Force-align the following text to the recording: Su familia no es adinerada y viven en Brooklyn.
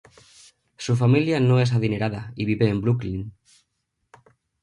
Su 0.77 0.95
familia 0.95 1.39
no 1.39 1.59
es 1.59 1.73
adinerada 1.73 2.33
y 2.35 2.45
viven 2.45 2.69
en 2.69 2.81
Brooklyn. 2.81 3.33